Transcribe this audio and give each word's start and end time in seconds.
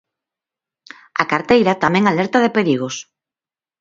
A 1.21 1.23
carteira 1.31 1.73
tamén 1.83 2.05
alerta 2.07 2.37
de 2.41 2.53
perigos. 2.57 2.95